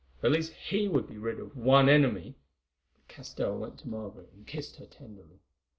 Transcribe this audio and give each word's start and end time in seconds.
At 0.23 0.31
least 0.31 0.53
he 0.53 0.87
would 0.87 1.07
be 1.07 1.19
rid 1.19 1.39
of 1.39 1.55
one 1.55 1.87
enemy. 1.87 2.33
But 2.95 3.07
Castell 3.07 3.55
went 3.59 3.77
to 3.81 3.87
Margaret 3.87 4.31
and 4.33 4.47
kissed 4.47 4.77
her 4.77 4.87
tenderly. 4.87 5.41